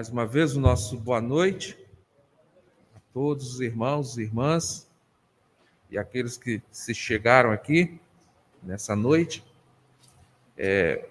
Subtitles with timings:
[0.00, 1.76] mais uma vez o nosso boa noite
[2.96, 4.88] a todos os irmãos e irmãs
[5.90, 8.00] e aqueles que se chegaram aqui
[8.62, 9.44] nessa noite.
[10.56, 11.06] É,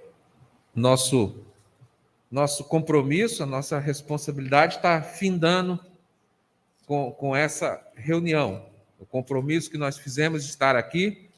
[0.73, 1.37] nosso
[2.31, 5.79] nosso compromisso, a nossa responsabilidade está findando
[6.87, 8.65] com, com essa reunião.
[8.99, 11.29] O compromisso que nós fizemos de estar aqui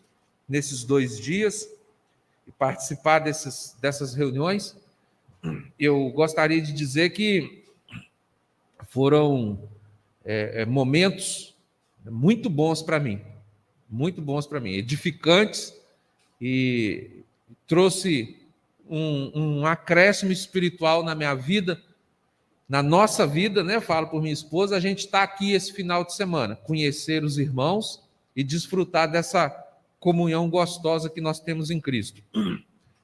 [0.48, 1.68] nesses dois dias
[2.48, 4.74] e participar desses, dessas reuniões.
[5.80, 7.64] Eu gostaria de dizer que
[8.88, 9.60] foram
[10.24, 11.56] é, é momentos
[12.06, 13.22] muito bons para mim,
[13.90, 15.74] muito bons para mim, edificantes
[16.42, 17.24] e
[17.68, 18.38] trouxe
[18.90, 21.82] um, um acréscimo espiritual na minha vida,
[22.68, 23.80] na nossa vida, né?
[23.80, 28.02] Falo por minha esposa, a gente está aqui esse final de semana, conhecer os irmãos
[28.36, 29.50] e desfrutar dessa
[30.00, 32.24] comunhão gostosa que nós temos em Cristo.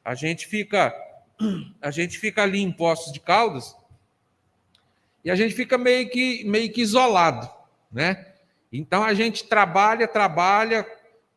[0.04, 0.94] A gente fica,
[1.82, 3.76] a gente fica ali em Poços de Caldas
[5.24, 7.50] e a gente fica meio que meio que isolado,
[7.92, 8.34] né?
[8.72, 10.86] Então a gente trabalha, trabalha,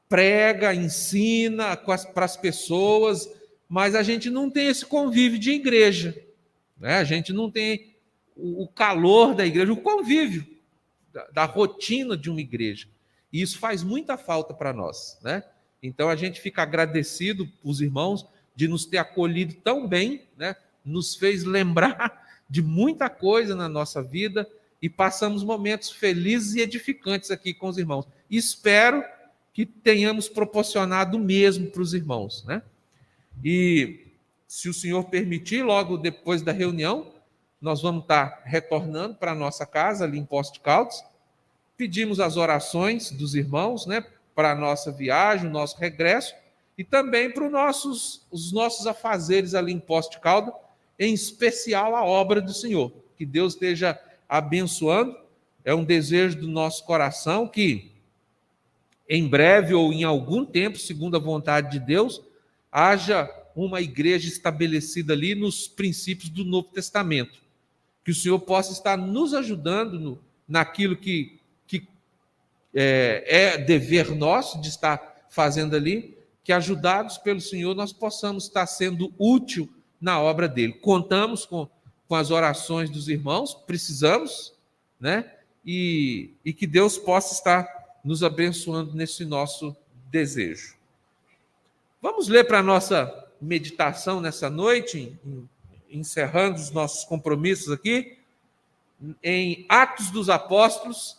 [0.09, 3.29] prega, ensina para as pessoas,
[3.69, 6.21] mas a gente não tem esse convívio de igreja,
[6.77, 6.97] né?
[6.97, 7.95] a gente não tem
[8.37, 10.47] o calor da igreja, o convívio
[11.13, 12.89] da, da rotina de uma igreja.
[13.33, 15.19] E isso faz muita falta para nós.
[15.23, 15.45] Né?
[15.83, 18.27] Então a gente fica agradecido os irmãos
[18.61, 20.55] de nos ter acolhido tão bem, né?
[20.85, 24.47] nos fez lembrar de muita coisa na nossa vida
[24.83, 28.07] e passamos momentos felizes e edificantes aqui com os irmãos.
[28.31, 29.03] Espero
[29.55, 32.63] que tenhamos proporcionado o mesmo para os irmãos, né?
[33.43, 34.09] E
[34.47, 37.15] se o Senhor permitir, logo depois da reunião,
[37.63, 41.03] nós vamos estar retornando para a nossa casa, ali em Posto de Caldas.
[41.79, 46.35] Pedimos as orações dos irmãos, né, para a nossa viagem, o nosso regresso,
[46.81, 50.55] e também para os nossos, os nossos afazeres ali em Posto de Caldas,
[50.99, 52.91] em especial a obra do Senhor.
[53.19, 55.15] Que Deus esteja abençoando.
[55.63, 57.93] É um desejo do nosso coração que,
[59.07, 62.23] em breve ou em algum tempo, segundo a vontade de Deus,
[62.73, 67.43] haja uma igreja estabelecida ali nos princípios do Novo Testamento.
[68.03, 70.19] Que o Senhor possa estar nos ajudando no,
[70.49, 71.87] naquilo que, que
[72.75, 78.67] é, é dever nosso de estar fazendo ali, que ajudados pelo Senhor nós possamos estar
[78.67, 80.73] sendo útil na obra dele.
[80.73, 81.69] Contamos com,
[82.09, 84.55] com as orações dos irmãos, precisamos,
[84.99, 85.33] né?
[85.65, 87.69] E, e que Deus possa estar
[88.03, 89.77] nos abençoando nesse nosso
[90.11, 90.77] desejo.
[92.01, 95.19] Vamos ler para a nossa meditação nessa noite,
[95.91, 98.19] encerrando os nossos compromissos aqui,
[99.23, 101.19] em Atos dos Apóstolos,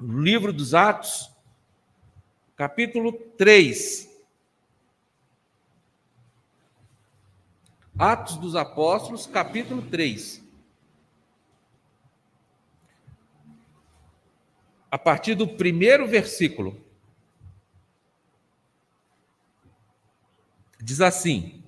[0.00, 1.30] livro dos Atos,
[2.56, 4.10] capítulo 3.
[7.98, 10.42] Atos dos Apóstolos, capítulo 3.
[14.90, 16.80] A partir do primeiro versículo.
[20.80, 21.62] Diz assim: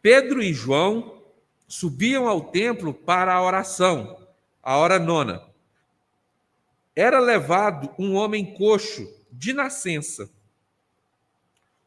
[0.00, 1.22] Pedro e João
[1.66, 4.26] subiam ao templo para a oração,
[4.62, 5.47] a hora nona.
[6.98, 10.28] Era levado um homem coxo de nascença,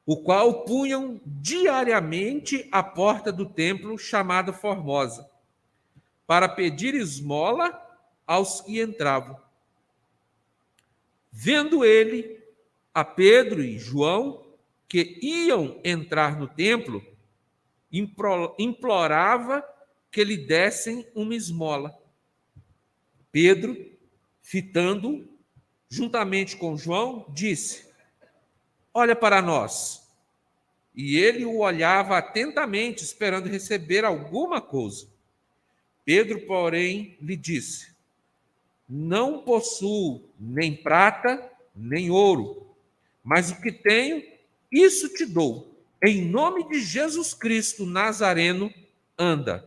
[0.06, 5.30] o qual punham diariamente à porta do templo chamada Formosa,
[6.26, 7.78] para pedir esmola
[8.26, 9.38] aos que entravam.
[11.30, 12.42] Vendo ele
[12.94, 14.46] a Pedro e João,
[14.88, 17.06] que iam entrar no templo,
[18.58, 19.62] implorava
[20.10, 21.94] que lhe dessem uma esmola.
[23.30, 23.91] Pedro,
[24.52, 25.26] fitando,
[25.88, 27.90] juntamente com João, disse:
[28.94, 30.06] Olha para nós.
[30.94, 35.08] E ele o olhava atentamente, esperando receber alguma coisa.
[36.04, 37.96] Pedro, porém, lhe disse:
[38.90, 42.76] Não possuo nem prata, nem ouro,
[43.24, 44.22] mas o que tenho,
[44.70, 45.74] isso te dou.
[46.04, 48.74] Em nome de Jesus Cristo Nazareno,
[49.18, 49.66] anda.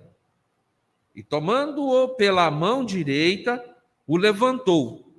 [1.16, 3.73] E tomando-o pela mão direita,
[4.06, 5.14] o levantou.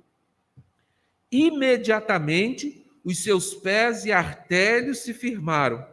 [1.30, 5.86] Imediatamente, os seus pés e artérios se firmaram.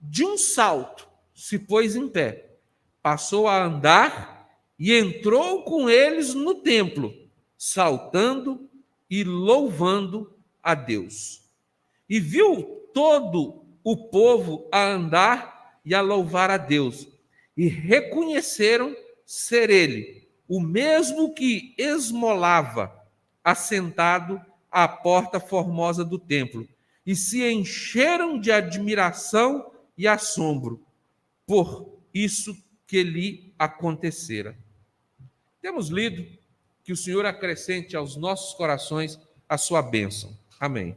[0.00, 2.56] De um salto, se pôs em pé,
[3.02, 7.14] passou a andar e entrou com eles no templo,
[7.56, 8.68] saltando
[9.08, 11.42] e louvando a Deus.
[12.08, 17.06] E viu todo o povo a andar e a louvar a Deus,
[17.56, 18.96] e reconheceram
[19.26, 22.92] ser ele, o mesmo que esmolava,
[23.42, 26.68] assentado à porta formosa do templo,
[27.06, 30.84] e se encheram de admiração e assombro
[31.46, 32.56] por isso
[32.86, 34.56] que lhe acontecera.
[35.60, 36.26] Temos lido
[36.82, 39.18] que o Senhor acrescente aos nossos corações
[39.48, 40.36] a sua bênção.
[40.58, 40.96] Amém.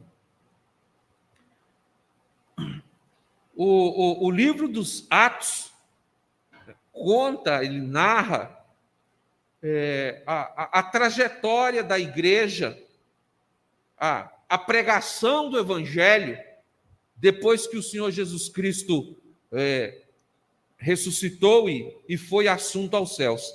[3.54, 5.72] O, o, o livro dos Atos
[6.92, 8.57] conta, ele narra
[9.62, 12.78] é, a, a, a, trajetória da igreja,
[13.98, 16.38] a, a pregação do evangelho,
[17.16, 19.16] depois que o Senhor Jesus Cristo
[19.52, 20.02] é,
[20.76, 23.52] ressuscitou e, e foi assunto aos céus.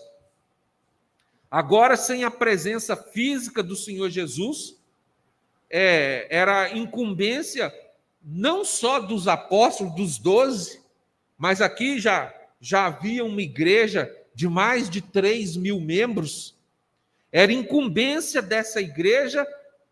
[1.49, 4.75] Agora, sem a presença física do Senhor Jesus,
[5.69, 7.73] é, era incumbência
[8.23, 10.81] não só dos apóstolos, dos doze,
[11.37, 16.55] mas aqui já, já havia uma igreja de mais de 3 mil membros.
[17.31, 19.45] Era incumbência dessa igreja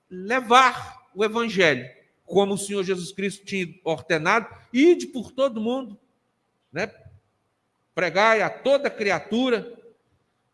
[0.10, 1.90] levar o evangelho,
[2.26, 5.98] como o Senhor Jesus Cristo tinha ordenado, ide por todo mundo,
[6.72, 6.92] né?
[7.94, 9.78] pregai a toda criatura.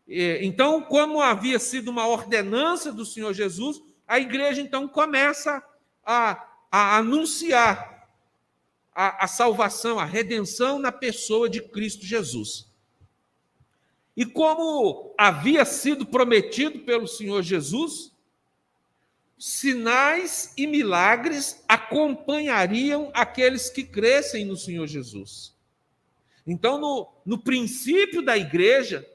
[0.06, 5.62] Então, como havia sido uma ordenança do Senhor Jesus, a igreja então começa
[6.04, 8.08] a a anunciar
[8.94, 12.67] a, a salvação, a redenção na pessoa de Cristo Jesus.
[14.18, 18.12] E como havia sido prometido pelo Senhor Jesus,
[19.38, 25.54] sinais e milagres acompanhariam aqueles que crescem no Senhor Jesus.
[26.44, 29.08] Então, no, no princípio da igreja,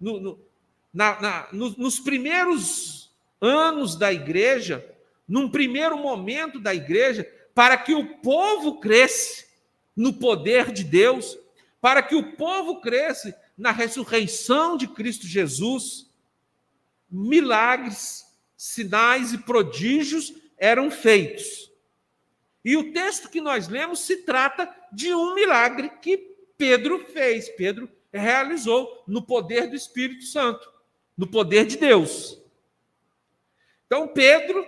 [0.00, 0.40] no, no,
[0.92, 4.84] na, na, no, nos primeiros anos da igreja,
[5.28, 7.24] num primeiro momento da igreja,
[7.54, 9.44] para que o povo cresça
[9.94, 11.38] no poder de Deus,
[11.80, 16.10] para que o povo cresça na ressurreição de Cristo Jesus,
[17.10, 18.26] milagres,
[18.56, 21.70] sinais e prodígios eram feitos.
[22.64, 26.18] E o texto que nós lemos se trata de um milagre que
[26.58, 30.72] Pedro fez, Pedro realizou no poder do Espírito Santo,
[31.16, 32.40] no poder de Deus.
[33.86, 34.66] Então, Pedro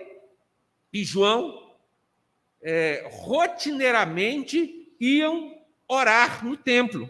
[0.93, 1.75] e João
[2.61, 5.57] é, rotineiramente iam
[5.87, 7.09] orar no templo.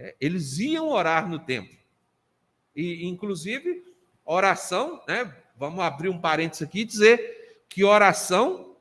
[0.00, 1.76] É, eles iam orar no templo.
[2.74, 3.84] E, inclusive,
[4.24, 8.74] oração, né, vamos abrir um parênteses aqui e dizer que oração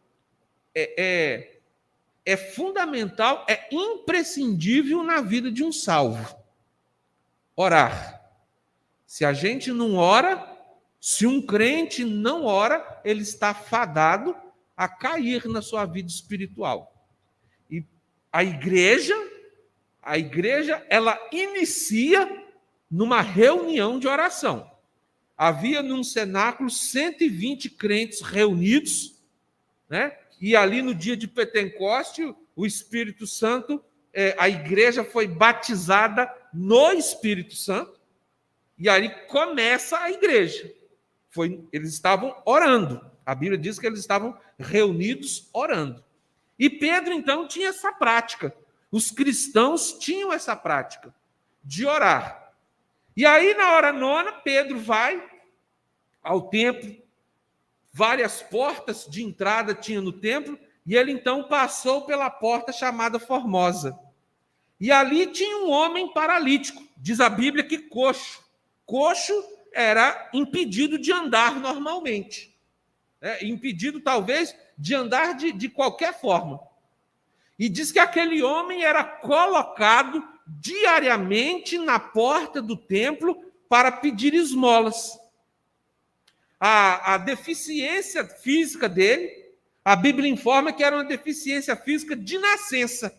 [0.73, 1.59] é, é,
[2.25, 6.37] é fundamental, é imprescindível na vida de um salvo.
[7.53, 8.17] Orar.
[9.05, 10.57] Se a gente não ora,
[11.01, 14.33] se um crente não ora, ele está fadado
[14.77, 16.95] a cair na sua vida espiritual.
[17.69, 17.83] E
[18.31, 19.15] a igreja,
[20.01, 22.45] a igreja, ela inicia
[22.89, 24.69] numa reunião de oração.
[25.37, 29.21] Havia num cenáculo 120 crentes reunidos,
[29.89, 30.17] né?
[30.41, 36.91] E ali no dia de Pentecoste, o Espírito Santo, é, a igreja foi batizada no
[36.93, 37.99] Espírito Santo,
[38.77, 40.73] e aí começa a igreja.
[41.29, 43.05] Foi, eles estavam orando.
[43.25, 46.03] A Bíblia diz que eles estavam reunidos orando.
[46.57, 48.53] E Pedro, então, tinha essa prática.
[48.91, 51.13] Os cristãos tinham essa prática
[51.63, 52.53] de orar.
[53.15, 55.21] E aí, na hora nona, Pedro vai
[56.23, 56.95] ao templo,
[57.91, 63.97] várias portas de entrada tinha no templo, e ele então passou pela porta chamada Formosa.
[64.79, 68.43] E ali tinha um homem paralítico, diz a Bíblia que coxo.
[68.85, 69.33] Coxo
[69.73, 72.57] era impedido de andar normalmente.
[73.21, 76.59] É, impedido, talvez, de andar de, de qualquer forma.
[77.59, 83.37] E diz que aquele homem era colocado diariamente na porta do templo
[83.67, 85.19] para pedir esmolas.
[86.57, 89.29] A, a deficiência física dele,
[89.83, 93.13] a Bíblia informa que era uma deficiência física de nascença.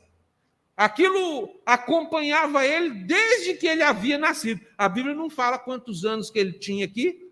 [0.76, 4.60] Aquilo acompanhava ele desde que ele havia nascido.
[4.78, 7.29] A Bíblia não fala quantos anos que ele tinha aqui,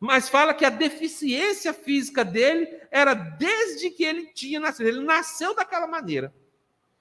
[0.00, 4.88] mas fala que a deficiência física dele era desde que ele tinha nascido.
[4.88, 6.34] Ele nasceu daquela maneira,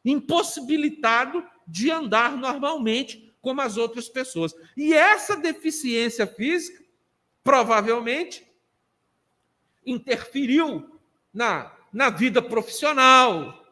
[0.03, 4.53] impossibilitado de andar normalmente como as outras pessoas.
[4.75, 6.83] E essa deficiência física
[7.41, 8.45] provavelmente
[9.85, 10.99] interferiu
[11.33, 13.65] na, na vida profissional,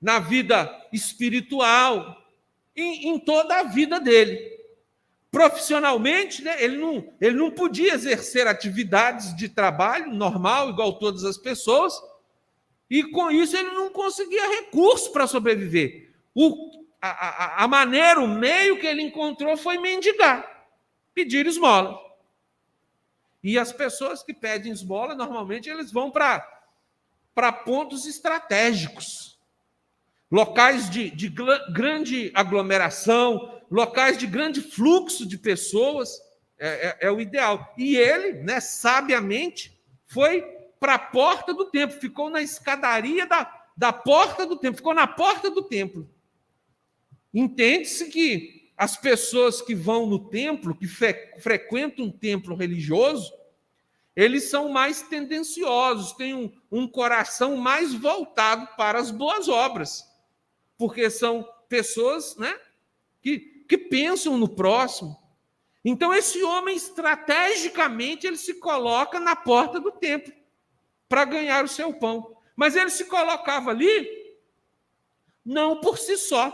[0.00, 2.26] na vida espiritual,
[2.74, 4.51] em, em toda a vida dele.
[5.32, 11.38] Profissionalmente, né, ele, não, ele não podia exercer atividades de trabalho normal, igual todas as
[11.38, 11.98] pessoas,
[12.90, 16.12] e com isso ele não conseguia recurso para sobreviver.
[16.34, 20.68] O, a, a, a maneira, o meio que ele encontrou foi mendigar,
[21.14, 21.98] pedir esmola.
[23.42, 29.38] E as pessoas que pedem esmola, normalmente, eles vão para pontos estratégicos
[30.30, 31.28] locais de, de
[31.72, 36.20] grande aglomeração, locais de grande fluxo de pessoas,
[36.58, 37.74] é, é, é o ideal.
[37.78, 40.42] E ele, né, sabiamente, foi
[40.78, 45.06] para a porta do templo, ficou na escadaria da, da porta do templo, ficou na
[45.06, 46.08] porta do templo.
[47.32, 53.32] Entende-se que as pessoas que vão no templo, que fre frequentam um templo religioso,
[54.14, 60.06] eles são mais tendenciosos, têm um, um coração mais voltado para as boas obras,
[60.76, 62.54] porque são pessoas né,
[63.22, 65.18] que, que pensam no próximo.
[65.82, 70.30] Então, esse homem, estrategicamente, ele se coloca na porta do templo
[71.08, 72.36] para ganhar o seu pão.
[72.54, 74.06] Mas ele se colocava ali
[75.42, 76.52] não por si só.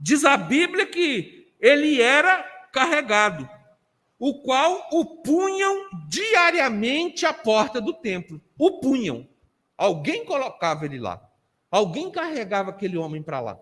[0.00, 2.42] Diz a Bíblia que ele era
[2.72, 3.46] carregado
[4.18, 8.40] o qual o punham diariamente à porta do templo.
[8.58, 9.28] O punham.
[9.76, 11.22] Alguém colocava ele lá.
[11.70, 13.60] Alguém carregava aquele homem para lá.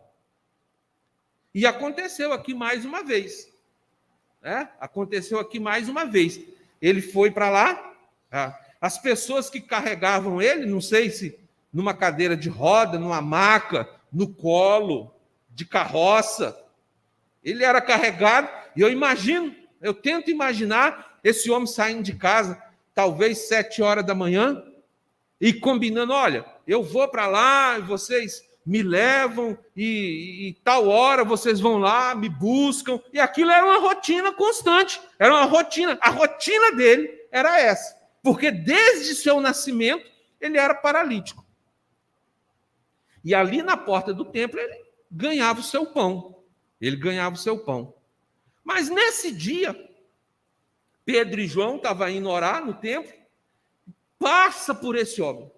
[1.54, 3.50] E aconteceu aqui mais uma vez.
[4.42, 4.68] É?
[4.80, 6.40] Aconteceu aqui mais uma vez.
[6.80, 7.94] Ele foi para lá.
[8.30, 8.52] É.
[8.80, 11.38] As pessoas que carregavam ele, não sei se
[11.72, 15.14] numa cadeira de roda, numa maca, no colo,
[15.50, 16.58] de carroça.
[17.42, 22.62] Ele era carregado, e eu imagino eu tento imaginar esse homem saindo de casa,
[22.94, 24.62] talvez sete horas da manhã,
[25.40, 31.24] e combinando: olha, eu vou para lá, e vocês me levam, e, e, tal hora
[31.24, 33.00] vocês vão lá, me buscam.
[33.12, 35.98] E aquilo era uma rotina constante, era uma rotina.
[36.00, 40.08] A rotina dele era essa, porque desde seu nascimento
[40.40, 41.44] ele era paralítico.
[43.24, 46.42] E ali na porta do templo ele ganhava o seu pão.
[46.80, 47.94] Ele ganhava o seu pão.
[48.64, 49.76] Mas nesse dia,
[51.04, 53.12] Pedro e João estavam indo orar no templo,
[54.18, 55.50] passa por esse homem.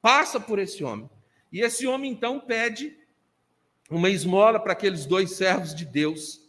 [0.00, 1.08] Passa por esse homem.
[1.52, 2.96] E esse homem então pede
[3.90, 6.48] uma esmola para aqueles dois servos de Deus.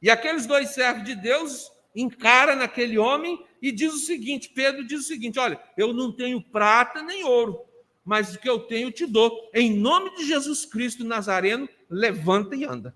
[0.00, 5.00] E aqueles dois servos de Deus encara naquele homem e diz o seguinte: Pedro diz
[5.00, 7.60] o seguinte: Olha, eu não tenho prata nem ouro,
[8.04, 9.50] mas o que eu tenho te dou.
[9.52, 12.94] Em nome de Jesus Cristo Nazareno, levanta e anda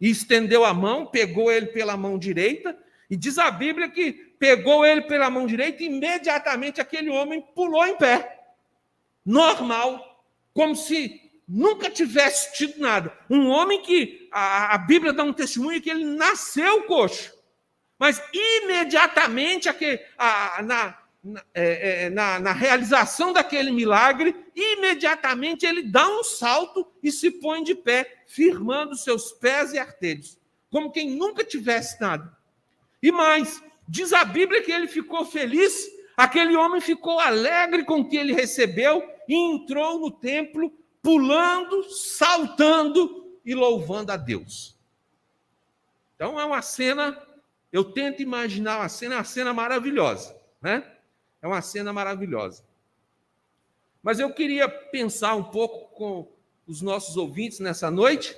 [0.00, 2.76] e estendeu a mão, pegou ele pela mão direita,
[3.10, 7.84] e diz a Bíblia que pegou ele pela mão direita e imediatamente aquele homem pulou
[7.86, 8.39] em pé.
[9.24, 10.24] Normal,
[10.54, 13.12] como se nunca tivesse tido nada.
[13.28, 17.32] Um homem que a, a Bíblia dá um testemunho que ele nasceu coxo.
[17.98, 25.82] Mas imediatamente aquele, a, na, na, é, é, na, na, realização daquele milagre, imediatamente ele
[25.82, 30.38] dá um salto e se põe de pé, firmando seus pés e artelhos,
[30.70, 32.34] como quem nunca tivesse nada.
[33.02, 35.86] E mais, diz a Bíblia que ele ficou feliz,
[36.20, 40.70] aquele homem ficou alegre com o que ele recebeu e entrou no templo,
[41.02, 44.76] pulando, saltando e louvando a Deus.
[46.14, 47.18] Então é uma cena,
[47.72, 50.84] eu tento imaginar uma cena, uma cena maravilhosa, né?
[51.40, 52.62] É uma cena maravilhosa.
[54.02, 56.28] Mas eu queria pensar um pouco com
[56.66, 58.36] os nossos ouvintes nessa noite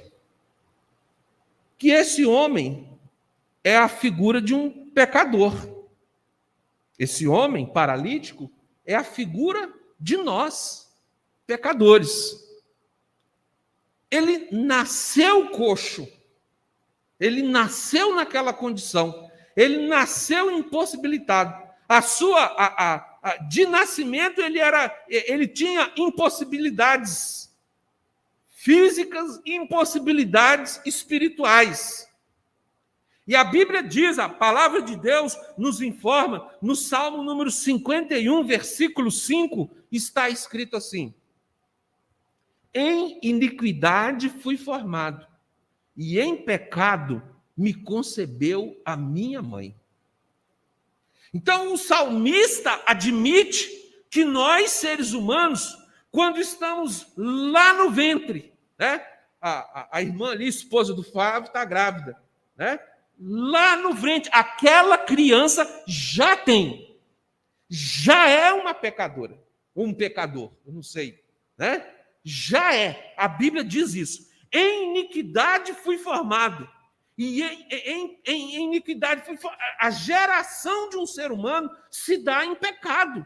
[1.77, 2.89] que esse homem
[3.65, 5.82] é a figura de um pecador.
[7.03, 8.49] Esse homem paralítico
[8.87, 10.89] é a figura de nós,
[11.45, 12.49] pecadores.
[14.09, 16.07] Ele nasceu coxo.
[17.19, 19.29] Ele nasceu naquela condição.
[19.57, 21.61] Ele nasceu impossibilitado.
[21.89, 27.53] A sua a, a, a, de nascimento ele era ele tinha impossibilidades
[28.49, 32.09] físicas e impossibilidades espirituais.
[33.27, 39.11] E a Bíblia diz, a palavra de Deus nos informa, no Salmo número 51, versículo
[39.11, 41.15] 5, está escrito assim:
[42.75, 45.27] Em iniquidade fui formado,
[45.97, 47.23] e em pecado
[47.57, 49.77] me concebeu a minha mãe.
[51.33, 53.71] Então, o salmista admite
[54.11, 55.79] que nós, seres humanos,
[56.11, 59.07] quando estamos lá no ventre, né?
[59.41, 62.21] A, a, a irmã ali, esposa do Fábio, está grávida,
[62.57, 62.79] né?
[63.25, 66.99] Lá no ventre, aquela criança já tem,
[67.71, 69.41] já é uma pecadora,
[69.73, 71.23] ou um pecador, eu não sei,
[71.57, 71.89] né?
[72.25, 74.29] Já é, a Bíblia diz isso.
[74.53, 76.69] Em iniquidade fui formado
[77.17, 79.23] e em, em, em, iniquidade.
[79.79, 83.25] A geração de um ser humano se dá em pecado,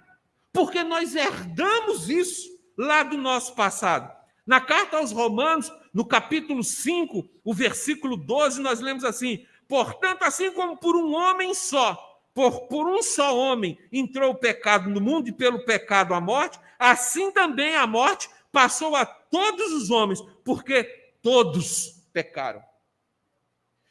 [0.53, 4.15] porque nós herdamos isso lá do nosso passado.
[4.47, 10.51] Na carta aos Romanos, no capítulo 5, o versículo 12, nós lemos assim: Portanto, assim
[10.53, 15.29] como por um homem só, por, por um só homem entrou o pecado no mundo
[15.29, 20.85] e pelo pecado a morte, assim também a morte passou a todos os homens, porque
[21.23, 22.63] todos pecaram.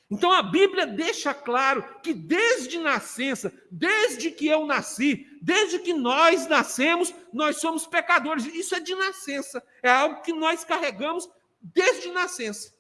[0.10, 6.48] Então a Bíblia deixa claro que desde nascença, desde que eu nasci, desde que nós
[6.48, 8.46] nascemos, nós somos pecadores.
[8.46, 11.28] Isso é de nascença, é algo que nós carregamos
[11.60, 12.75] desde nascença.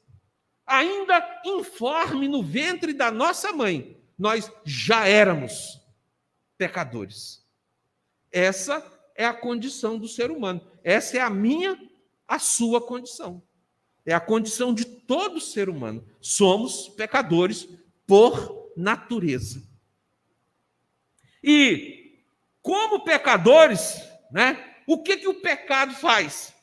[0.65, 5.79] Ainda informe no ventre da nossa mãe, nós já éramos
[6.57, 7.45] pecadores.
[8.31, 8.83] Essa
[9.15, 10.61] é a condição do ser humano.
[10.83, 11.79] Essa é a minha,
[12.27, 13.41] a sua condição.
[14.05, 16.05] É a condição de todo ser humano.
[16.19, 17.67] Somos pecadores
[18.05, 19.63] por natureza.
[21.43, 22.23] E
[22.61, 24.75] como pecadores, né?
[24.87, 26.53] O que que o pecado faz?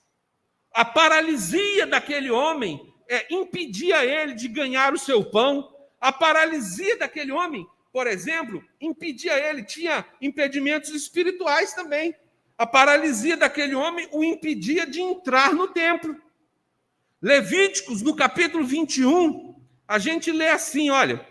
[0.72, 5.74] A paralisia daquele homem é, impedia ele de ganhar o seu pão.
[6.00, 12.14] A paralisia daquele homem, por exemplo, impedia ele, tinha impedimentos espirituais também.
[12.56, 16.16] A paralisia daquele homem o impedia de entrar no templo.
[17.20, 19.54] Levíticos, no capítulo 21,
[19.86, 21.24] a gente lê assim, olha,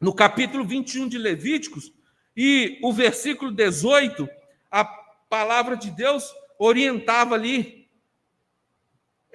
[0.00, 1.92] no capítulo 21 de Levíticos,
[2.36, 4.28] e o versículo 18,
[4.70, 6.24] a palavra de Deus
[6.58, 7.85] orientava ali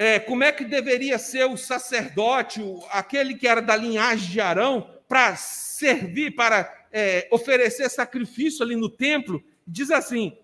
[0.01, 4.89] é, como é que deveria ser o sacerdote, aquele que era da linhagem de Arão,
[5.08, 9.43] para servir, para é, oferecer sacrifício ali no templo.
[9.67, 10.36] Diz assim: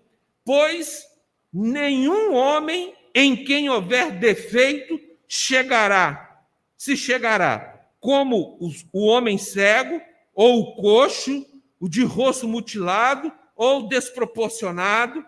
[0.44, 1.04] Pois
[1.52, 4.96] nenhum homem em quem houver defeito
[5.26, 6.44] chegará,
[6.76, 8.60] se chegará como
[8.92, 10.00] o homem cego,
[10.32, 11.44] ou o coxo,
[11.80, 15.26] o de rosto mutilado, ou desproporcionado,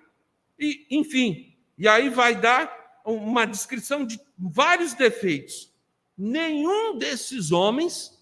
[0.56, 1.52] e enfim.
[1.76, 5.72] E aí vai dar uma descrição de vários defeitos.
[6.16, 8.18] Nenhum desses homens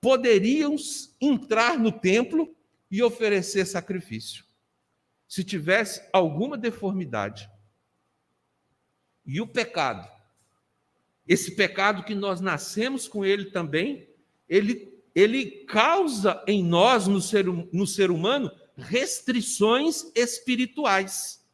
[0.00, 0.76] poderiam
[1.20, 2.54] entrar no templo
[2.90, 4.44] e oferecer sacrifício,
[5.26, 7.50] se tivesse alguma deformidade.
[9.26, 10.08] E o pecado
[11.28, 14.08] esse pecado que nós nascemos com ele também,
[14.48, 21.44] ele, ele causa em nós, no ser, no ser humano, restrições espirituais.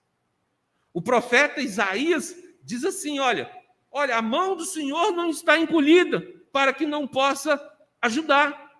[0.92, 3.50] O profeta Isaías diz assim: olha,
[3.90, 6.20] olha, a mão do Senhor não está encolhida
[6.52, 7.60] para que não possa
[8.00, 8.72] ajudar.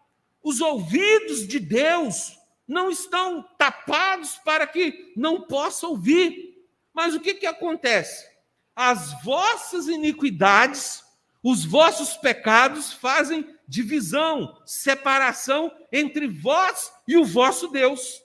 [0.42, 6.54] Os ouvidos de Deus não estão tapados para que não possa ouvir.
[6.92, 8.34] Mas o que, que acontece?
[8.74, 11.04] as vossas iniquidades,
[11.42, 18.22] os vossos pecados fazem divisão, separação entre vós e o vosso Deus.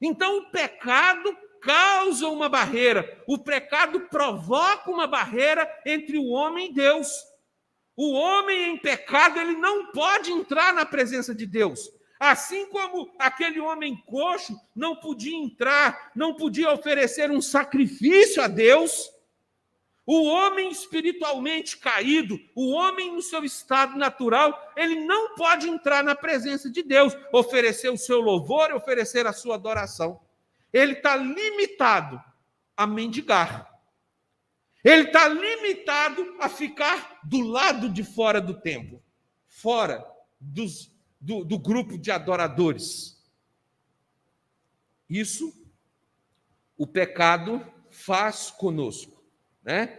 [0.00, 6.74] Então o pecado causa uma barreira, o pecado provoca uma barreira entre o homem e
[6.74, 7.08] Deus.
[7.96, 11.90] O homem em pecado, ele não pode entrar na presença de Deus.
[12.18, 19.10] Assim como aquele homem coxo não podia entrar, não podia oferecer um sacrifício a Deus,
[20.06, 26.14] o homem espiritualmente caído, o homem no seu estado natural, ele não pode entrar na
[26.14, 30.20] presença de Deus, oferecer o seu louvor, oferecer a sua adoração.
[30.72, 32.22] Ele está limitado
[32.76, 33.70] a mendigar.
[34.82, 39.02] Ele está limitado a ficar do lado de fora do templo,
[39.46, 40.04] fora
[40.40, 43.22] dos, do, do grupo de adoradores.
[45.08, 45.52] Isso
[46.78, 49.22] o pecado faz conosco,
[49.62, 49.98] né?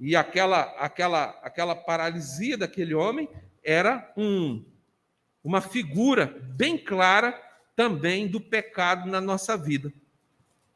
[0.00, 3.28] E aquela, aquela, aquela paralisia daquele homem
[3.62, 4.64] era um,
[5.44, 7.32] uma figura bem clara
[7.76, 9.92] também do pecado na nossa vida.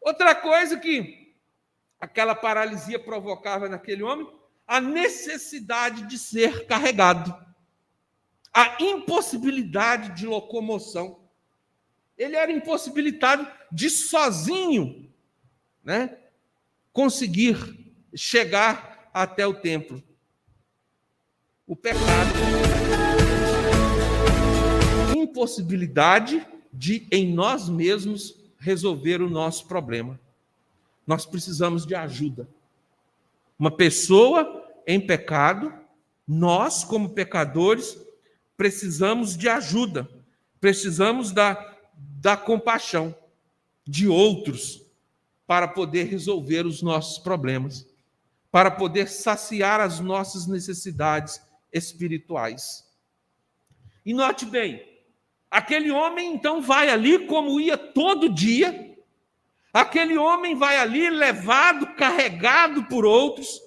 [0.07, 1.35] Outra coisa que
[1.99, 4.31] aquela paralisia provocava naquele homem,
[4.65, 7.37] a necessidade de ser carregado,
[8.55, 11.29] a impossibilidade de locomoção.
[12.17, 15.13] Ele era impossibilitado de sozinho,
[15.83, 16.17] né,
[16.93, 17.57] conseguir
[18.15, 20.01] chegar até o templo.
[21.67, 22.31] O pecado.
[25.17, 30.19] Impossibilidade de, em nós mesmos, resolver o nosso problema.
[31.07, 32.49] Nós precisamos de ajuda.
[33.57, 35.73] Uma pessoa em pecado,
[36.27, 37.97] nós, como pecadores,
[38.57, 40.09] precisamos de ajuda,
[40.61, 43.15] precisamos da, da compaixão
[43.87, 44.83] de outros
[45.47, 47.87] para poder resolver os nossos problemas
[48.57, 52.91] para poder saciar as nossas necessidades espirituais.
[54.03, 54.83] E note bem,
[55.51, 58.97] aquele homem então vai ali como ia todo dia,
[59.73, 63.61] aquele homem vai ali levado, carregado por outros,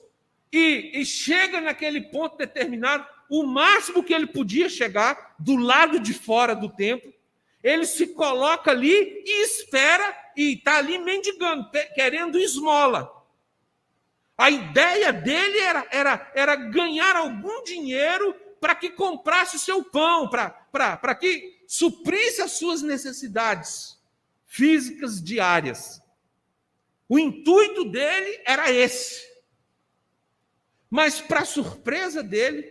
[0.52, 6.13] e, e chega naquele ponto determinado, o máximo que ele podia chegar, do lado de
[6.13, 7.13] fora do templo,
[7.63, 13.12] ele se coloca ali e espera, e está ali mendigando, querendo esmola.
[14.38, 20.30] A ideia dele era, era, era ganhar algum dinheiro para que comprasse o seu pão,
[20.30, 24.01] para que suprisse as suas necessidades
[24.47, 26.01] físicas diárias.
[27.08, 29.23] O intuito dele era esse.
[30.89, 32.67] Mas, para surpresa dele,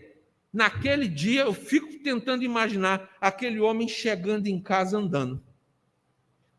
[0.53, 5.41] naquele dia, eu fico tentando imaginar aquele homem chegando em casa andando.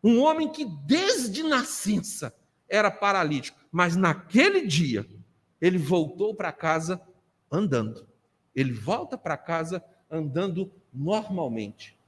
[0.02, 2.34] Um homem que desde nascença
[2.70, 5.06] era paralítico, mas naquele dia
[5.60, 7.02] ele voltou para casa
[7.52, 8.08] andando.
[8.56, 11.99] Ele volta para casa andando normalmente.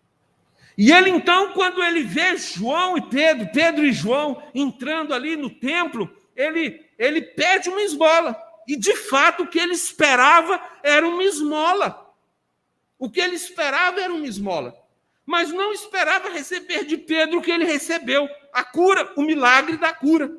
[0.82, 5.48] E ele então, quando ele vê João e Pedro, Pedro e João entrando ali no
[5.48, 8.36] templo, ele, ele pede uma esmola.
[8.68, 12.12] E de fato o que ele esperava era uma esmola.
[12.98, 14.76] O que ele esperava era uma esmola.
[15.24, 19.94] Mas não esperava receber de Pedro o que ele recebeu: a cura, o milagre da
[19.94, 20.36] cura.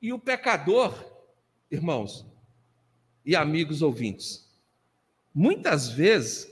[0.00, 0.94] E o pecador,
[1.68, 2.24] irmãos
[3.26, 4.48] e amigos ouvintes,
[5.34, 6.51] muitas vezes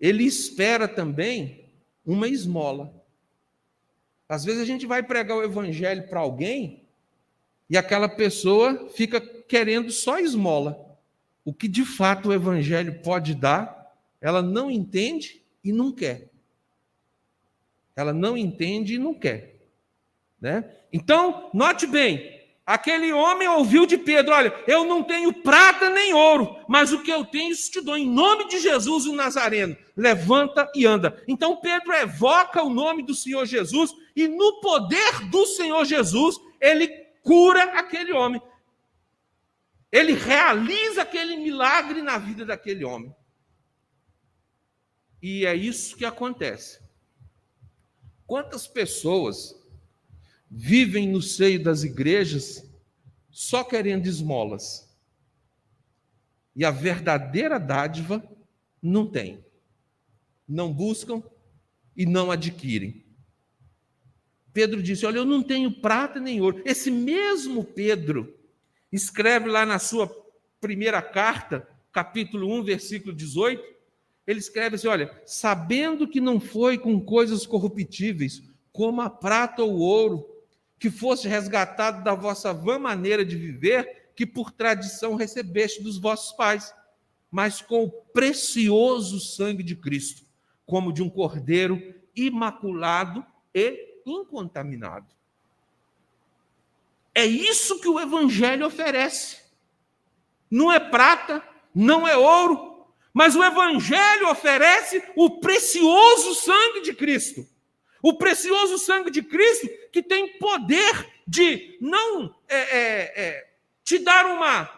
[0.00, 1.70] ele espera também
[2.04, 2.94] uma esmola.
[4.28, 6.84] Às vezes a gente vai pregar o evangelho para alguém
[7.68, 10.98] e aquela pessoa fica querendo só esmola.
[11.44, 16.28] O que de fato o evangelho pode dar, ela não entende e não quer.
[17.94, 19.56] Ela não entende e não quer.
[20.40, 20.70] Né?
[20.92, 22.35] Então, note bem,
[22.66, 27.12] Aquele homem ouviu de Pedro: Olha, eu não tenho prata nem ouro, mas o que
[27.12, 29.76] eu tenho te dou em nome de Jesus o Nazareno.
[29.96, 31.22] Levanta e anda.
[31.28, 36.88] Então Pedro evoca o nome do Senhor Jesus e no poder do Senhor Jesus ele
[37.22, 38.42] cura aquele homem.
[39.92, 43.14] Ele realiza aquele milagre na vida daquele homem.
[45.22, 46.80] E é isso que acontece.
[48.26, 49.54] Quantas pessoas
[50.50, 52.64] vivem no seio das igrejas
[53.30, 54.86] só querendo esmolas.
[56.54, 58.26] E a verdadeira dádiva
[58.80, 59.44] não tem.
[60.48, 61.22] Não buscam
[61.94, 63.04] e não adquirem.
[64.52, 66.62] Pedro disse: Olha, eu não tenho prata nem ouro.
[66.64, 68.34] Esse mesmo Pedro
[68.90, 70.08] escreve lá na sua
[70.60, 73.62] primeira carta, capítulo 1, versículo 18.
[74.26, 79.74] Ele escreve assim: Olha, sabendo que não foi com coisas corruptíveis, como a prata ou
[79.74, 80.35] o ouro,
[80.78, 86.32] que fosse resgatado da vossa vã maneira de viver, que por tradição recebeste dos vossos
[86.36, 86.74] pais,
[87.30, 90.24] mas com o precioso sangue de Cristo,
[90.64, 95.06] como de um cordeiro imaculado e incontaminado.
[97.14, 99.38] É isso que o Evangelho oferece.
[100.50, 101.42] Não é prata,
[101.74, 107.46] não é ouro, mas o Evangelho oferece o precioso sangue de Cristo
[108.02, 113.46] o precioso sangue de Cristo, que tem poder de não é, é, é,
[113.84, 114.74] te dar uma.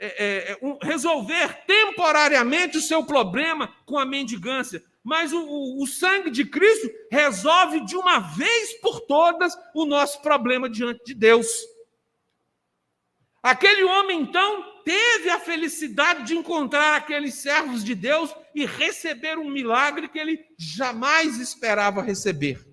[0.00, 5.82] É, é, é, um, resolver temporariamente o seu problema com a mendigância, mas o, o,
[5.82, 11.14] o sangue de Cristo resolve de uma vez por todas o nosso problema diante de
[11.14, 11.48] Deus.
[13.42, 19.50] Aquele homem, então, teve a felicidade de encontrar aqueles servos de Deus e receber um
[19.50, 22.66] milagre que ele jamais esperava receber.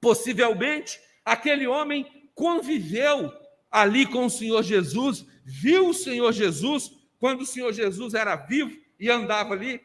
[0.00, 3.32] Possivelmente, aquele homem conviveu
[3.70, 8.76] ali com o Senhor Jesus, viu o Senhor Jesus quando o Senhor Jesus era vivo
[8.98, 9.80] e andava ali.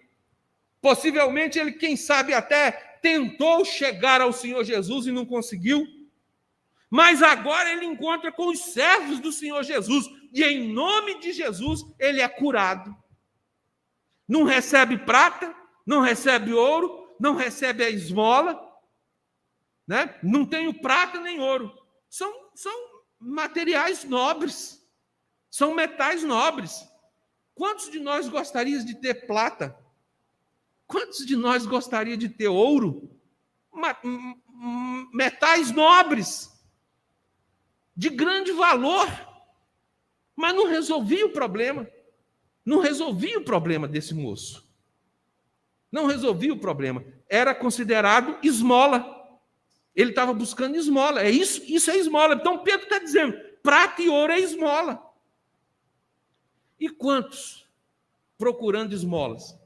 [0.82, 5.86] Possivelmente ele, quem sabe, até tentou chegar ao Senhor Jesus e não conseguiu.
[6.95, 11.81] Mas agora ele encontra com os servos do Senhor Jesus e em nome de Jesus
[11.99, 12.95] ele é curado.
[14.25, 15.53] Não recebe prata,
[15.86, 18.58] não recebe ouro, não recebe a esmola,
[19.86, 20.17] né?
[20.23, 21.69] não tenho prata nem ouro.
[22.10, 22.73] São, são
[23.19, 24.81] materiais nobres,
[25.51, 26.79] são metais nobres.
[27.53, 29.77] Quantos de nós gostariam de ter prata?
[30.88, 33.19] Quantos de nós gostariam de ter ouro?
[35.12, 36.55] Metais nobres
[37.95, 39.08] de grande valor,
[40.36, 41.88] mas não resolvia o problema.
[42.65, 44.67] Não resolvia o problema desse moço.
[45.91, 47.05] Não resolvia o problema.
[47.29, 49.13] Era considerado esmola.
[49.95, 51.21] Ele estava buscando esmola.
[51.21, 52.36] É isso, isso é esmola.
[52.36, 55.01] Então Pedro está dizendo: prata e ouro é esmola.
[56.79, 57.65] E quantos
[58.38, 59.58] procurando esmolas?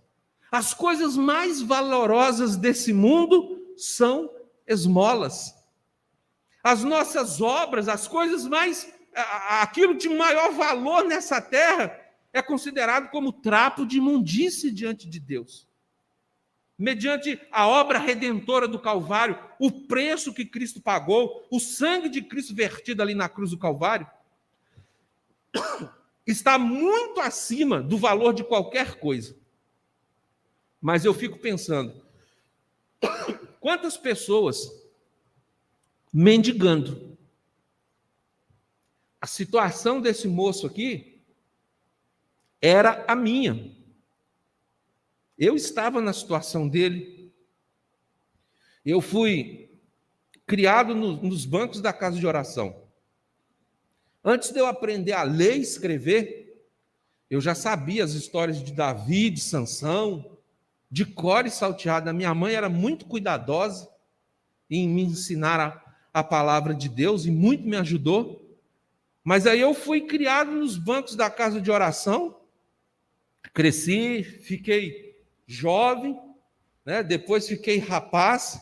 [0.51, 4.29] As coisas mais valorosas desse mundo são
[4.67, 5.58] esmolas
[6.63, 8.91] as nossas obras, as coisas mais.
[9.61, 11.99] aquilo de maior valor nessa terra
[12.31, 15.67] é considerado como trapo de imundície diante de Deus.
[16.77, 22.55] Mediante a obra redentora do Calvário, o preço que Cristo pagou, o sangue de Cristo
[22.55, 24.07] vertido ali na cruz do Calvário.
[26.25, 29.35] está muito acima do valor de qualquer coisa.
[30.79, 32.01] Mas eu fico pensando,
[33.59, 34.78] quantas pessoas
[36.13, 37.17] mendigando.
[39.21, 41.21] A situação desse moço aqui
[42.61, 43.75] era a minha.
[45.37, 47.33] Eu estava na situação dele.
[48.85, 49.69] Eu fui
[50.45, 52.83] criado no, nos bancos da casa de oração.
[54.23, 56.67] Antes de eu aprender a ler e escrever,
[57.29, 60.37] eu já sabia as histórias de Davi, de Sansão,
[60.89, 62.11] de cor e salteada.
[62.11, 63.89] Minha mãe era muito cuidadosa
[64.69, 68.45] em me ensinar a, a palavra de Deus e muito me ajudou.
[69.23, 72.35] Mas aí eu fui criado nos bancos da casa de oração,
[73.53, 76.19] cresci, fiquei jovem,
[76.85, 77.03] né?
[77.03, 78.61] depois fiquei rapaz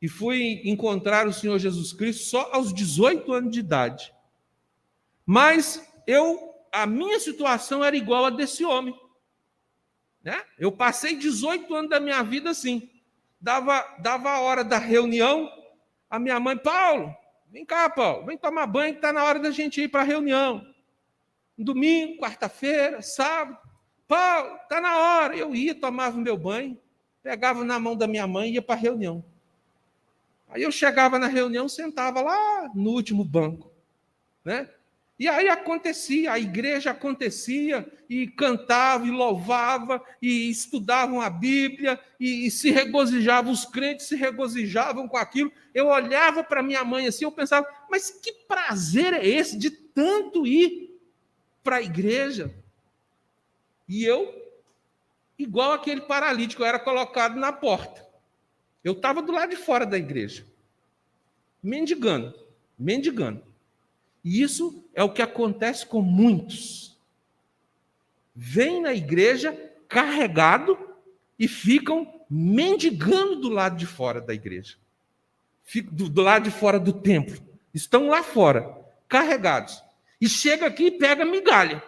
[0.00, 4.12] e fui encontrar o Senhor Jesus Cristo só aos 18 anos de idade.
[5.24, 8.98] Mas eu, a minha situação era igual a desse homem.
[10.22, 10.42] Né?
[10.58, 12.90] Eu passei 18 anos da minha vida assim.
[13.40, 15.50] Dava, dava a hora da reunião,
[16.12, 17.16] a minha mãe, Paulo,
[17.50, 20.62] vem cá, Paulo, vem tomar banho, está na hora da gente ir para a reunião.
[21.56, 23.56] Domingo, quarta-feira, sábado.
[24.06, 25.34] Paulo, está na hora.
[25.34, 26.78] Eu ia, tomava meu banho,
[27.22, 29.24] pegava na mão da minha mãe e ia para a reunião.
[30.50, 33.72] Aí eu chegava na reunião, sentava lá no último banco.
[34.44, 34.68] Né?
[35.22, 42.44] E aí acontecia, a igreja acontecia, e cantava, e louvava, e estudavam a Bíblia, e,
[42.44, 45.52] e se regozijavam, os crentes se regozijavam com aquilo.
[45.72, 50.44] Eu olhava para minha mãe assim, eu pensava, mas que prazer é esse de tanto
[50.44, 51.00] ir
[51.62, 52.52] para a igreja?
[53.88, 54.34] E eu,
[55.38, 58.04] igual aquele paralítico, eu era colocado na porta.
[58.82, 60.44] Eu estava do lado de fora da igreja,
[61.62, 62.34] mendigando,
[62.76, 63.51] mendigando.
[64.24, 66.96] E isso é o que acontece com muitos.
[68.34, 69.52] Vêm na igreja
[69.88, 70.78] carregado
[71.38, 74.76] e ficam mendigando do lado de fora da igreja.
[75.90, 77.40] Do, do lado de fora do templo.
[77.74, 79.82] Estão lá fora, carregados.
[80.20, 81.82] E chega aqui e pega migalha.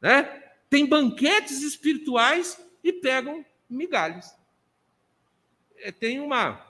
[0.00, 0.22] Né?
[0.70, 4.34] Tem banquetes espirituais e pegam migalhas.
[5.76, 6.66] É, tem uma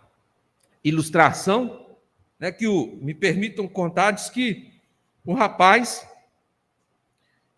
[0.82, 1.96] ilustração
[2.38, 4.77] né, que o, me permitam contar, diz que
[5.28, 6.08] um rapaz,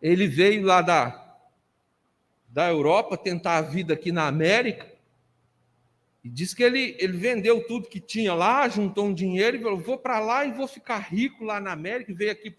[0.02, 1.38] ele veio lá da,
[2.48, 4.90] da Europa tentar a vida aqui na América,
[6.24, 9.78] e disse que ele, ele vendeu tudo que tinha lá, juntou um dinheiro e falou:
[9.78, 12.10] vou para lá e vou ficar rico lá na América.
[12.10, 12.54] E veio aqui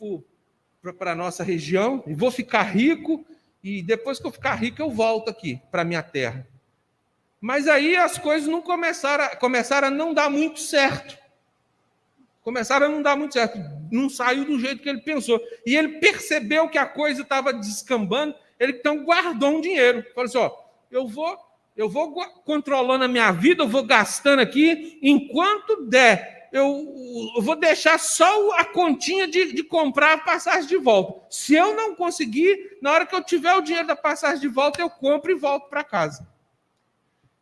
[0.98, 3.24] para a nossa região e vou ficar rico.
[3.64, 6.48] E depois que eu ficar rico, eu volto aqui para minha terra.
[7.40, 11.21] Mas aí as coisas não começaram, começaram a não dar muito certo
[12.42, 13.60] começaram a não dar muito certo.
[13.92, 15.42] Não saiu do jeito que ele pensou.
[15.66, 20.06] E ele percebeu que a coisa estava descambando, ele então guardou um dinheiro.
[20.14, 20.52] Falou assim: ó,
[20.90, 21.38] eu vou,
[21.76, 22.14] eu vou
[22.46, 26.42] controlando a minha vida, eu vou gastando aqui, enquanto der.
[26.52, 26.94] Eu,
[27.38, 31.26] eu vou deixar só a continha de, de comprar a passagem de volta.
[31.30, 34.82] Se eu não conseguir, na hora que eu tiver o dinheiro da passagem de volta,
[34.82, 36.28] eu compro e volto para casa.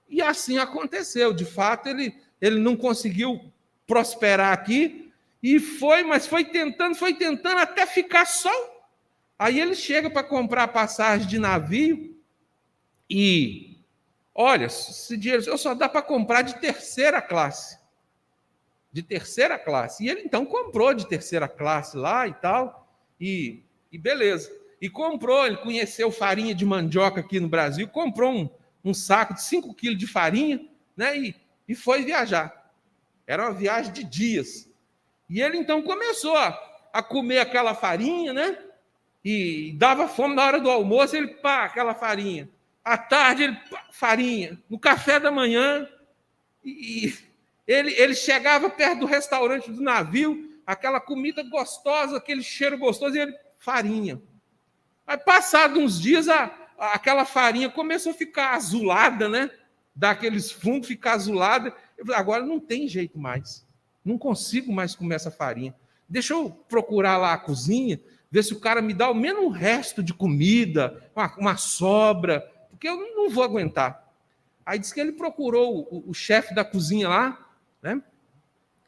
[0.07, 1.33] E assim aconteceu.
[1.33, 3.41] De fato, ele, ele não conseguiu
[3.89, 5.11] prosperar aqui.
[5.41, 8.51] E foi, mas foi tentando, foi tentando até ficar só.
[9.37, 12.15] Aí ele chega para comprar passagem de navio
[13.09, 13.77] e
[14.35, 17.79] olha, esse dinheiro eu só dá para comprar de terceira classe.
[18.91, 20.03] De terceira classe.
[20.03, 22.87] E ele então comprou de terceira classe lá e tal.
[23.19, 24.51] E, e beleza.
[24.81, 28.49] E comprou, ele conheceu farinha de mandioca aqui no Brasil, comprou um,
[28.83, 31.17] um saco de 5 quilos de farinha, né?
[31.17, 31.35] E,
[31.67, 32.58] e foi viajar.
[33.29, 34.67] Era uma viagem de dias.
[35.29, 38.57] E ele então começou a, comer aquela farinha, né?
[39.23, 42.49] E dava fome na hora do almoço, ele pá, aquela farinha.
[42.83, 44.59] À tarde, ele pá, farinha.
[44.67, 45.87] No café da manhã,
[46.65, 47.13] e,
[47.67, 53.19] ele, ele chegava perto do restaurante do navio, aquela comida gostosa, aquele cheiro gostoso, e
[53.19, 54.19] ele, farinha.
[55.05, 59.51] Aí, passado uns dias, a, a, aquela farinha começou a ficar azulada, né?
[59.95, 61.75] Daqueles fungos, ficar azulada.
[61.99, 63.67] Eu falei, agora não tem jeito mais.
[64.03, 65.75] Não consigo mais comer essa farinha.
[66.07, 67.99] Deixa eu procurar lá a cozinha,
[68.31, 72.39] ver se o cara me dá ao menos um resto de comida, uma, uma sobra,
[72.69, 74.11] porque eu não vou aguentar.
[74.65, 77.49] Aí disse que ele procurou o, o chefe da cozinha lá,
[77.81, 78.01] né?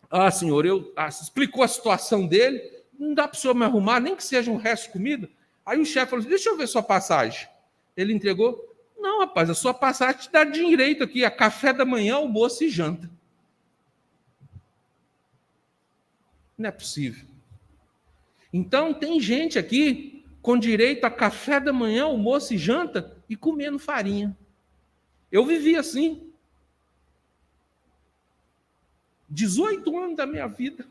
[0.10, 2.62] Ah, senhor, eu ah, explicou a situação dele,
[2.98, 5.30] não dá para o senhor me arrumar, nem que seja um resto de comida.
[5.66, 7.48] Aí o chefe falou: deixa eu ver sua passagem.
[7.96, 8.71] Ele entregou,
[9.02, 12.70] não, rapaz, a sua passagem te dá direito aqui a café da manhã, almoço e
[12.70, 13.10] janta.
[16.58, 17.28] Não é possível.
[18.54, 23.80] Então, tem gente aqui com direito a café da manhã, almoço e janta e comendo
[23.80, 24.38] farinha.
[25.32, 26.32] Eu vivi assim.
[29.30, 30.86] 18 anos da minha vida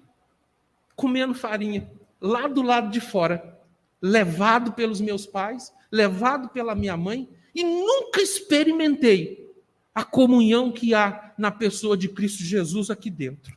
[0.96, 3.58] comendo farinha, lá do lado de fora,
[4.02, 9.52] levado pelos meus pais, levado pela minha mãe, e nunca experimentei
[9.94, 13.56] a comunhão que há na pessoa de Cristo Jesus aqui dentro.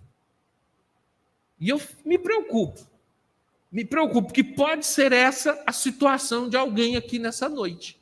[1.60, 2.80] E eu me preocupo,
[3.72, 8.00] me preocupo que pode ser essa a situação de alguém aqui nessa noite.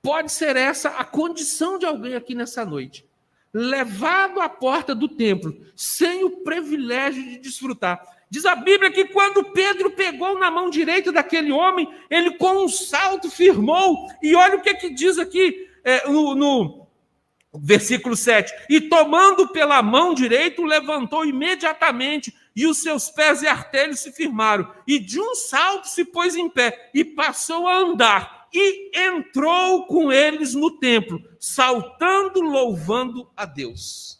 [0.00, 3.06] Pode ser essa a condição de alguém aqui nessa noite.
[3.52, 8.02] Levado à porta do templo, sem o privilégio de desfrutar.
[8.32, 12.66] Diz a Bíblia que quando Pedro pegou na mão direita daquele homem, ele com um
[12.66, 14.08] salto firmou.
[14.22, 16.88] E olha o que, que diz aqui é, no, no
[17.52, 18.50] versículo 7.
[18.70, 24.66] E tomando pela mão direita, levantou imediatamente, e os seus pés e artelhos se firmaram.
[24.88, 28.48] E de um salto se pôs em pé, e passou a andar.
[28.50, 34.18] E entrou com eles no templo, saltando, louvando a Deus.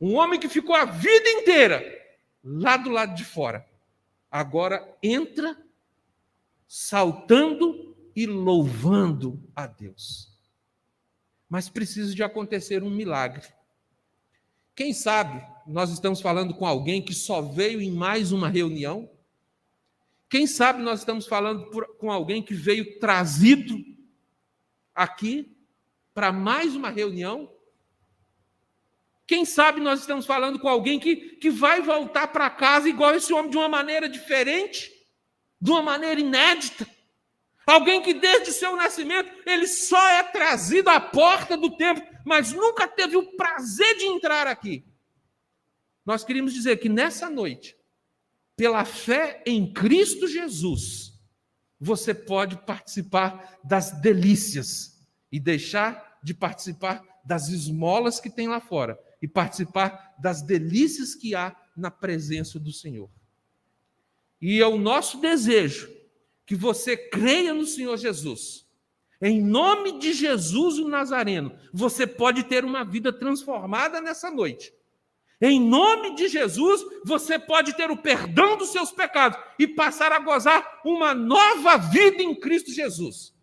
[0.00, 1.98] Um homem que ficou a vida inteira
[2.42, 3.66] lá do lado de fora.
[4.30, 5.56] Agora entra
[6.66, 10.30] saltando e louvando a Deus.
[11.48, 13.46] Mas precisa de acontecer um milagre.
[14.74, 19.10] Quem sabe nós estamos falando com alguém que só veio em mais uma reunião?
[20.28, 23.84] Quem sabe nós estamos falando por, com alguém que veio trazido
[24.94, 25.56] aqui
[26.14, 27.50] para mais uma reunião
[29.30, 33.32] quem sabe nós estamos falando com alguém que, que vai voltar para casa igual esse
[33.32, 34.90] homem, de uma maneira diferente,
[35.60, 36.84] de uma maneira inédita.
[37.64, 42.88] Alguém que desde seu nascimento ele só é trazido à porta do templo, mas nunca
[42.88, 44.84] teve o prazer de entrar aqui.
[46.04, 47.76] Nós queríamos dizer que nessa noite,
[48.56, 51.12] pela fé em Cristo Jesus,
[51.78, 58.98] você pode participar das delícias e deixar de participar das esmolas que tem lá fora
[59.20, 63.10] e participar das delícias que há na presença do Senhor.
[64.40, 65.90] E é o nosso desejo
[66.46, 68.66] que você creia no Senhor Jesus.
[69.20, 74.72] Em nome de Jesus o Nazareno, você pode ter uma vida transformada nessa noite.
[75.42, 80.18] Em nome de Jesus, você pode ter o perdão dos seus pecados e passar a
[80.18, 83.34] gozar uma nova vida em Cristo Jesus.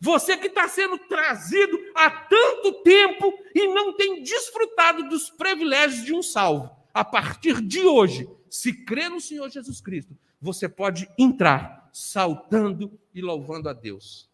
[0.00, 6.14] Você que está sendo trazido há tanto tempo e não tem desfrutado dos privilégios de
[6.14, 6.70] um salvo.
[6.92, 13.22] A partir de hoje, se crê no Senhor Jesus Cristo, você pode entrar saltando e
[13.22, 14.28] louvando a Deus.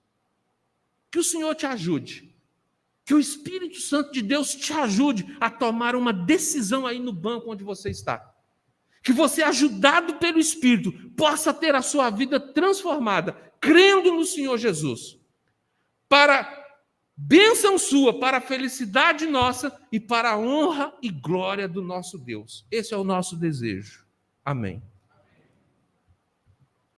[1.11, 2.33] Que o Senhor te ajude.
[3.05, 7.51] Que o Espírito Santo de Deus te ajude a tomar uma decisão aí no banco
[7.51, 8.33] onde você está.
[9.03, 15.22] Que você, ajudado pelo Espírito, possa ter a sua vida transformada, crendo no Senhor Jesus
[16.13, 16.47] para
[17.17, 22.67] bênção sua, para a felicidade nossa e para a honra e glória do nosso Deus.
[22.71, 24.05] Esse é o nosso desejo.
[24.45, 24.83] Amém.